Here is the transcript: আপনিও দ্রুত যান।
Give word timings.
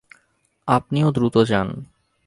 আপনিও 0.67 1.07
দ্রুত 1.11 1.35
যান। 1.43 1.67